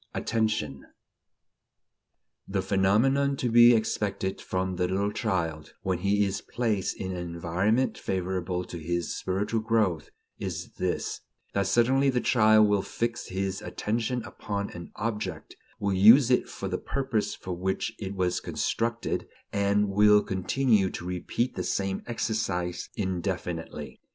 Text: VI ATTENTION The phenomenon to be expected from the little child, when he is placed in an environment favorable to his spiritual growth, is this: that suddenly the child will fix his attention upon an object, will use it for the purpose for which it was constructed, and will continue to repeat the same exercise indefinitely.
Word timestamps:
VI 0.15 0.21
ATTENTION 0.21 0.85
The 2.47 2.63
phenomenon 2.63 3.37
to 3.37 3.49
be 3.51 3.75
expected 3.75 4.41
from 4.41 4.77
the 4.77 4.87
little 4.87 5.11
child, 5.11 5.75
when 5.83 5.99
he 5.99 6.25
is 6.25 6.41
placed 6.41 6.97
in 6.97 7.11
an 7.11 7.17
environment 7.17 7.99
favorable 7.99 8.63
to 8.63 8.79
his 8.79 9.15
spiritual 9.15 9.59
growth, 9.61 10.09
is 10.39 10.71
this: 10.79 11.21
that 11.53 11.67
suddenly 11.67 12.09
the 12.09 12.19
child 12.19 12.67
will 12.67 12.81
fix 12.81 13.27
his 13.27 13.61
attention 13.61 14.23
upon 14.23 14.71
an 14.71 14.91
object, 14.95 15.55
will 15.79 15.93
use 15.93 16.31
it 16.31 16.49
for 16.49 16.67
the 16.67 16.79
purpose 16.79 17.35
for 17.35 17.53
which 17.55 17.93
it 17.99 18.15
was 18.15 18.39
constructed, 18.39 19.27
and 19.53 19.87
will 19.87 20.23
continue 20.23 20.89
to 20.89 21.05
repeat 21.05 21.53
the 21.53 21.61
same 21.63 22.01
exercise 22.07 22.89
indefinitely. 22.95 24.01